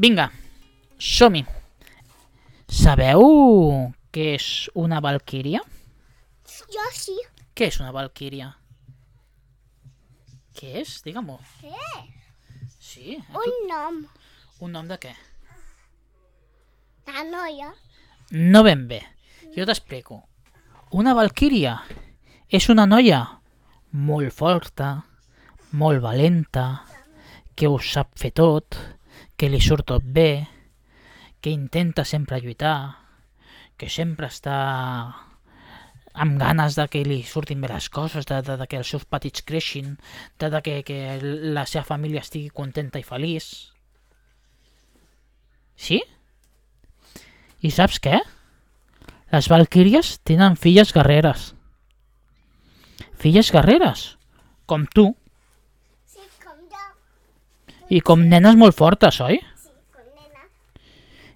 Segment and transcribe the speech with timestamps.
[0.00, 0.30] Vinga,
[0.98, 1.44] som-hi.
[2.70, 3.24] Sabeu
[4.14, 4.46] què és
[4.78, 5.60] una valquíria?
[6.70, 7.16] Jo sí.
[7.54, 8.52] Què és una valquíria?
[10.56, 10.96] Què és?
[11.04, 11.38] Digue-m'ho.
[11.60, 12.00] Què?
[12.78, 13.16] Sí?
[13.18, 13.42] eh?
[13.42, 14.00] Un nom.
[14.60, 15.12] Un nom de què?
[17.10, 17.70] La noia.
[18.30, 19.00] No ben bé.
[19.56, 20.22] Jo t'explico.
[20.90, 21.76] Una valquíria
[22.50, 23.20] és una noia
[23.90, 24.90] molt forta,
[25.72, 26.66] molt valenta,
[27.54, 28.78] que ho sap fer tot,
[29.40, 30.44] que li surt tot bé,
[31.40, 33.00] que intenta sempre lluitar,
[33.80, 34.56] que sempre està
[36.12, 39.06] amb ganes de que li surtin bé les coses, de, de, de que els seus
[39.08, 39.94] petits creixin,
[40.36, 40.98] de, de que, que
[41.56, 43.48] la seva família estigui contenta i feliç.
[45.80, 46.02] Sí?
[47.64, 48.20] I saps què?
[49.32, 51.54] Les valquíries tenen filles guerreres.
[53.16, 54.04] Filles guerreres,
[54.68, 55.14] com tu.
[57.90, 59.38] I com nenes molt fortes, oi?
[59.58, 60.46] Sí, com nena.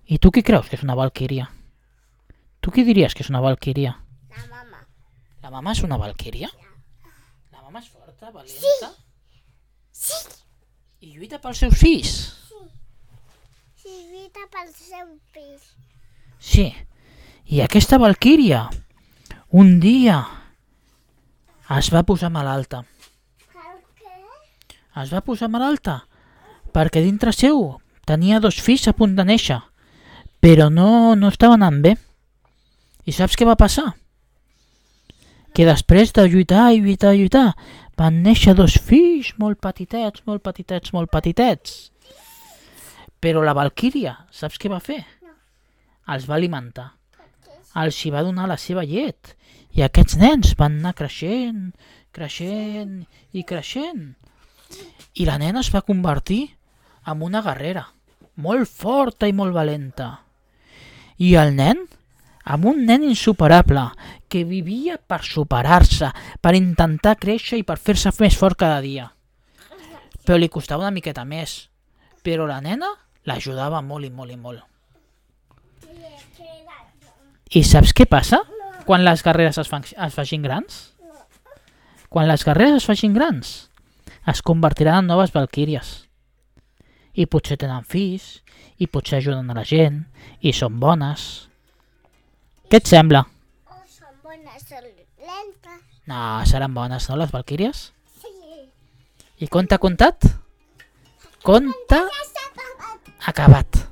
[0.06, 1.48] I tu qui creus que és una valquíria?
[2.64, 3.96] Tu qui diries que és una valquíria?
[4.34, 4.84] La mama.
[5.42, 6.48] La mama és una valquíria?
[7.52, 8.92] La mama és forta, valenta
[9.94, 10.16] Sí,
[11.06, 12.14] i lluita pels seus fills.
[13.78, 15.68] sí, lluita pel seu pis.
[16.40, 16.64] Sí,
[17.46, 18.64] i aquesta valquíria
[19.54, 20.16] un dia
[21.78, 22.82] es va posar malalta.
[23.52, 24.16] Per què?
[25.04, 26.00] Es va posar malalta
[26.74, 29.60] perquè dintre seu tenia dos fills a punt de néixer,
[30.42, 31.94] però no, no estaven anant bé.
[33.06, 33.92] I saps què va passar?
[35.54, 37.52] Que després de lluitar i lluitar i lluitar
[37.96, 41.76] van néixer dos fills molt petitets, molt petitets, molt petitets.
[43.22, 44.98] Però la Valquíria, saps què va fer?
[46.10, 46.90] Els va alimentar.
[47.80, 49.32] Els hi va donar la seva llet.
[49.74, 51.70] I aquests nens van anar creixent,
[52.14, 53.00] creixent
[53.32, 54.12] i creixent.
[55.14, 56.42] I la nena es va convertir
[57.06, 57.86] en una guerrera,
[58.36, 60.10] molt forta i molt valenta.
[61.18, 61.84] I el nen,
[62.44, 63.86] amb un nen insuperable,
[64.28, 66.10] que vivia per superar-se,
[66.42, 69.06] per intentar créixer i per fer-se més fort cada dia.
[70.24, 71.68] Però li costava una miqueta més.
[72.24, 72.88] Però la nena
[73.28, 74.64] l'ajudava molt i molt i molt.
[77.54, 78.40] I saps què passa
[78.88, 80.80] quan les guerreres es, fan, es facin grans?
[82.08, 83.68] Quan les guerreres es facin grans,
[84.26, 86.08] es convertiran en noves valquíries.
[87.14, 88.40] I potser tenen fills,
[88.82, 90.02] i potser ajuden a la gent,
[90.42, 91.46] i són bones.
[92.70, 93.22] Què et sembla?
[93.70, 95.80] O són bones o lentes.
[96.10, 96.20] No,
[96.50, 97.86] seran bones, no, les valquíries?
[98.20, 98.34] Sí.
[99.44, 100.26] I conte contat?
[101.44, 103.10] Conte s'ha acabat.
[103.30, 103.83] acabat.